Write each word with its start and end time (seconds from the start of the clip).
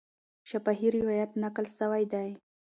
شفاهي 0.49 0.87
روایت 0.97 1.31
نقل 1.43 1.65
سوی 1.77 2.03
دی. 2.11 2.29